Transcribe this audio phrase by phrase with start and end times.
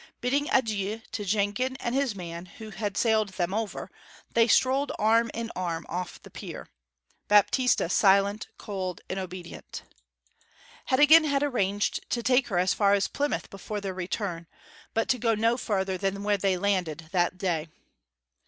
[0.19, 3.91] Bidding adieu to Jenkin and his man, who had sailed them over,
[4.33, 6.67] they strolled arm in arm off the pier,
[7.27, 9.83] Baptista silent, cold, and obedient.
[10.85, 14.47] Heddegan had arranged to take her as far as Plymouth before their return,
[14.95, 17.67] but to go no further than where they had landed that day.